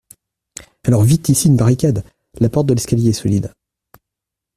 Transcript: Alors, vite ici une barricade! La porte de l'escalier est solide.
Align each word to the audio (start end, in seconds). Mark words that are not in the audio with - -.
Alors, 0.83 1.03
vite 1.03 1.29
ici 1.29 1.47
une 1.47 1.57
barricade! 1.57 2.03
La 2.39 2.49
porte 2.49 2.65
de 2.65 2.73
l'escalier 2.73 3.09
est 3.09 3.13
solide. 3.13 3.53